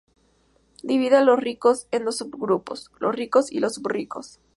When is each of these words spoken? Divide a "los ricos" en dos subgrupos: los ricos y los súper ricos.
Divide 0.81 1.17
a 1.17 1.21
"los 1.23 1.37
ricos" 1.39 1.85
en 1.91 2.05
dos 2.05 2.17
subgrupos: 2.17 2.89
los 2.99 3.13
ricos 3.13 3.51
y 3.51 3.59
los 3.59 3.75
súper 3.75 3.91
ricos. 3.97 4.39